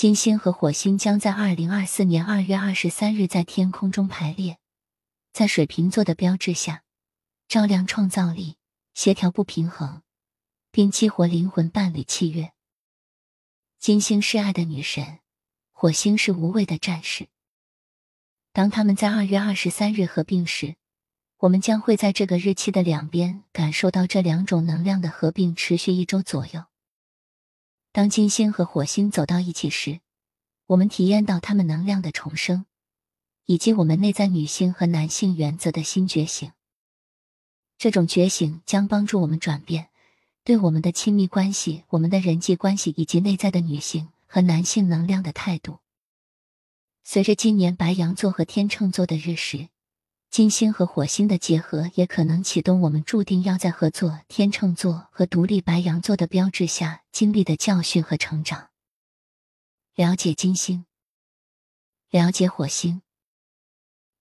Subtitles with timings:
[0.00, 4.56] 金星和火星将在二零二四年二月二十三日在天空中排列，
[5.30, 6.84] 在水瓶座的标志下，
[7.48, 8.56] 照亮创造力、
[8.94, 10.00] 协调不平衡，
[10.70, 12.52] 并激活灵魂伴侣契约。
[13.78, 15.18] 金星是爱的女神，
[15.70, 17.28] 火星是无畏的战士。
[18.54, 20.76] 当他们在二月二十三日合并时，
[21.40, 26.69] 我们将会在这个日期的两边感受到这两种能量的合并，持续一周左右。
[27.92, 30.00] 当金星和火星走到一起时，
[30.66, 32.66] 我们体验到他们能量的重生，
[33.46, 36.52] 以及我们内在女性和男性原则的新觉醒。
[37.76, 39.88] 这种觉醒将帮助我们转变
[40.44, 45.78] 对我们的亲密关系、我们的人际关系以及内在的女性和男性能量的态度。
[47.02, 49.68] 随着今年白羊座和天秤座的日食。
[50.30, 58.70] 金星和火星的结合也可能启动我们注定要在合作天秤座和独立白羊座的标志下经历的教训和成长。
[59.96, 60.86] 了解金星，
[62.10, 63.02] 了解火星。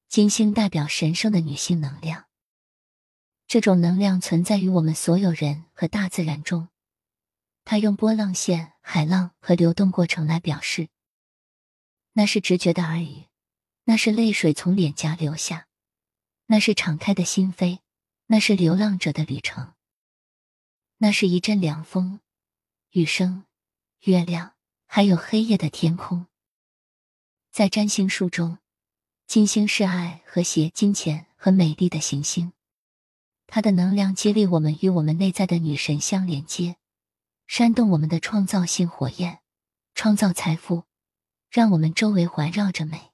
[0.07, 2.25] 金星代表神圣的女性能量，
[3.47, 6.69] 这种能量存在于我们所有人和大自然中。
[7.63, 10.89] 它用波浪线、海浪和流动过程来表示，
[12.13, 13.27] 那是直觉的耳语，
[13.83, 15.67] 那是泪水从脸颊流下。
[16.51, 17.77] 那是敞开的心扉，
[18.25, 19.73] 那是流浪者的旅程，
[20.97, 22.21] 那是一阵凉风、
[22.89, 23.45] 雨声、
[23.99, 24.55] 月亮，
[24.87, 26.25] 还有黑夜的天空。
[27.51, 28.57] 在占星术中，
[29.27, 32.53] 金星是爱、和谐、金钱和美丽的行星，
[33.45, 36.77] 它的能量激励我们与我们内在的女神相连接，
[37.45, 39.41] 煽动我们的创造性火焰，
[39.93, 40.85] 创造财富，
[41.51, 43.11] 让我们周围环绕着美。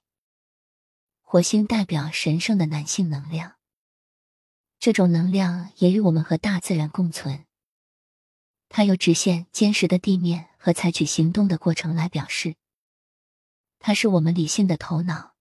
[1.28, 3.56] 火星代表神圣的男性能量，
[4.78, 7.46] 这种能量也与我们和大自然共存。
[8.68, 12.54] 它由直线、坚实的地面和采取行动的过程来表示。
[13.80, 15.34] 它是我们理性的头脑，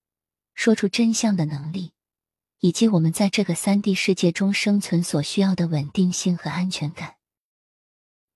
[0.56, 1.94] 说出真相的能力，
[2.62, 7.18] 以及我们在这个三 D 世界中生存所需要的稳定性和安全感。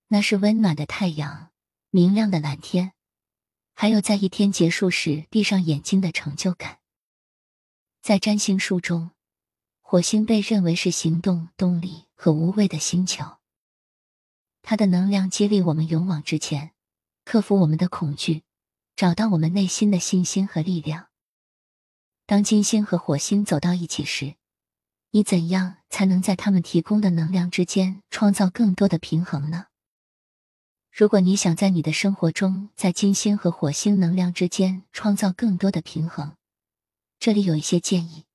[0.09, 1.49] 那是温暖的太阳、
[1.89, 2.93] 明亮的蓝天，
[3.73, 6.78] 还有在一天结束时闭上眼睛的成就感。
[8.01, 9.11] 在占星术中，
[9.81, 13.37] 火星被认为是行动、动力和无畏的星球。
[14.61, 16.71] 它的能量激励我们勇往直前，
[17.25, 18.43] 克服我们的恐惧，
[18.95, 21.07] 找到我们内心的信心和力量。
[22.25, 24.35] 当金星和火星走到一起时，
[25.11, 29.65] 你怎样才能在他们提供的能量之间创造更多的平衡呢？
[30.91, 36.35] 如果你想在你的生活中，在金星和火星能量之间创造更多的平衡，
[37.19, 38.25] 这里有一些建议：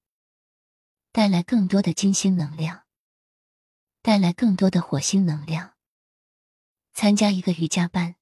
[1.11, 2.85] 带来更多的金星能量，
[4.03, 5.75] 带来更多的火星能量。
[6.93, 8.17] 参加一个瑜伽班，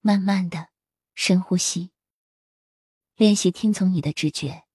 [0.00, 0.68] 慢慢的
[1.14, 1.92] 深呼吸，
[3.16, 4.66] 练习听从你的直觉。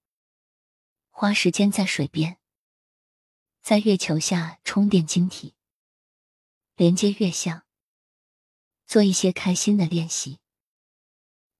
[1.11, 2.39] 花时间在水边，
[3.61, 5.53] 在月球下充电晶体，
[6.75, 7.63] 连接月相，
[8.87, 10.39] 做一些开心的练习，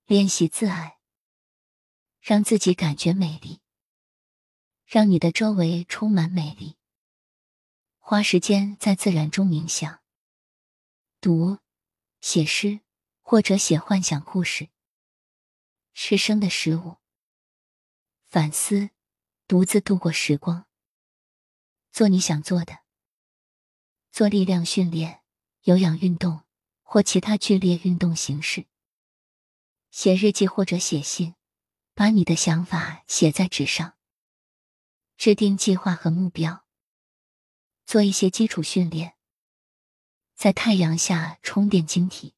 [0.08, 0.98] 练习自爱。
[2.24, 3.60] 让自己感觉美丽，
[4.86, 6.78] 让你的周围充满美丽。
[8.00, 10.02] 花时间在自然中冥想、
[11.20, 11.58] 读、
[12.22, 12.80] 写诗
[13.22, 14.70] 或者写幻想故事，
[15.94, 16.96] 吃生的食物，
[18.30, 18.92] 反思，
[19.46, 20.66] 独自度过时光，
[21.92, 22.80] 做你想做的，
[24.14, 25.24] 做力量训练、
[25.64, 26.44] 有氧运动
[26.84, 28.68] 或其他剧烈运动形式，
[29.92, 31.36] 写日记或者写信。
[31.96, 33.96] 把你的想法写在纸上，
[35.16, 36.66] 制定计划和目标，
[37.86, 39.16] 做一些基础训练，
[40.34, 42.34] 在太阳下充电晶体，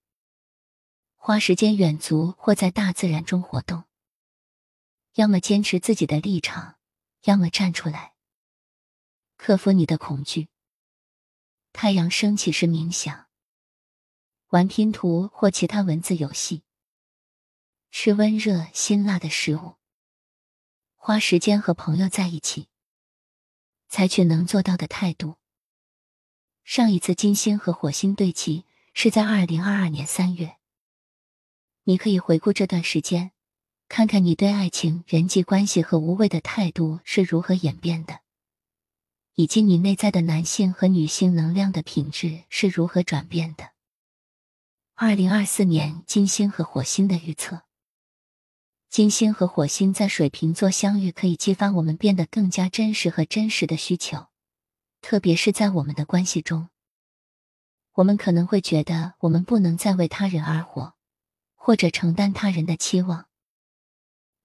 [1.15, 3.85] 花时间远足或在大自然中活动。
[5.13, 6.77] 要么坚持自己的立场，
[7.23, 8.15] 要么站出来，
[9.37, 10.49] 克服你的恐惧。
[11.71, 13.29] 太阳升起时冥想，
[14.49, 16.64] 玩拼图或其他文字游戏。
[17.97, 19.75] 吃温热辛辣的食物，
[20.95, 22.67] 花时间和朋友在一起，
[23.87, 25.37] 采取能做到的态度。
[26.65, 30.57] 上一次金星和火星对齐是在二零二二年三月。
[31.85, 33.31] 你可以回顾这段时间，
[33.87, 38.19] 看看你对爱情、人际关系和无畏的态度是如何演变的，
[39.35, 43.71] 以及你内在的男性和女性能量的品质是如何转变的。
[44.95, 47.64] 二零二四年金星和火星的预测。
[48.95, 54.27] 金星和火星在水瓶座相遇，可以激发我们变得更加真实和真实的需求，
[55.01, 56.69] 特别是在我们的关系中。
[57.95, 60.93] 我们可能会觉得我们不能再为他人而活，
[61.55, 63.27] 或者承担他人的期望。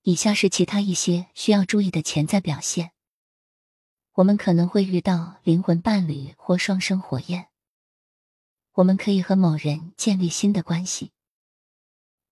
[0.02, 2.90] 以下是其他一些需要注意的潜在表现：
[4.14, 7.44] 我们可能会遇到灵魂伴侣或双生火焰；
[8.72, 11.12] 我们可以和某人建立新的关系；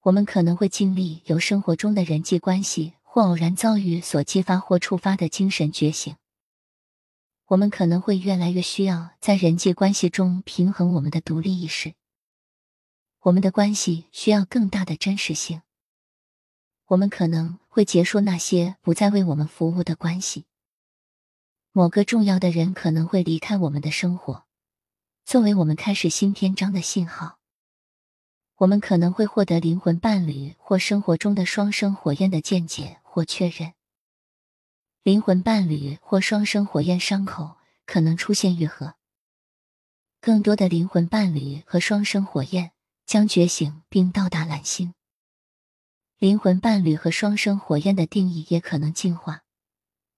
[0.09, 6.15] 我们可能会经历由生活中的人际关系或偶然遭遇所激发或触发的精神觉醒；
[7.49, 11.93] 我们可能会越来越需要在人际关系中平衡我们的独立意识；
[13.21, 15.61] 我们的关系需要更大的真实性。
[16.87, 20.47] 我们可能会结束那些不再为我们服务的关系。
[21.73, 24.45] 某个重要的人可能会离开我们的生活，
[25.27, 27.38] 作为我们开始新篇章的信号。
[28.59, 33.73] 我们可能会获得灵魂伴侣或生活中的双生火焰的见解或确认。
[35.05, 37.57] 灵魂伴侣或双生火焰伤口
[37.87, 38.95] 可能出现愈合。
[40.21, 42.73] 更多的灵魂伴侣和双生火焰
[43.07, 44.93] 将觉醒并到达蓝星。
[46.19, 49.45] 灵魂伴侣和双生火焰的定义也可能进化，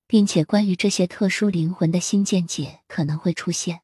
[0.06, 3.82] 并且关于这些特殊灵魂的新见解可能会出现。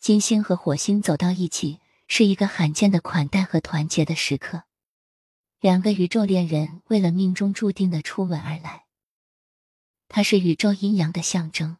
[0.00, 4.64] 金星和火星走到一起是一个罕见的款待和团结的时刻，
[5.60, 8.86] 两个宇宙恋人为了命中注定的初吻而来。
[10.08, 11.78] 它是宇宙阴阳的象征。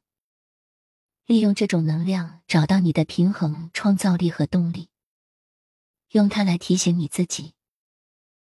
[1.27, 4.91] 利用这种能量找到你的平衡、创造力和动力，
[6.11, 7.56] 用它来提醒你自己。